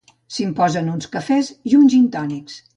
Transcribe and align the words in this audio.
S'imposen 0.37 0.89
uns 0.95 1.11
cafès 1.17 1.53
i 1.73 1.77
uns 1.83 1.95
gintònics. 1.97 2.61